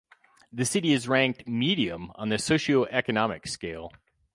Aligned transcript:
The 0.51 0.65
city 0.65 0.93
is 0.93 1.07
ranked 1.07 1.47
medium 1.47 2.11
on 2.15 2.29
the 2.29 2.39
socio-economic 2.39 3.45
scale. 3.45 3.91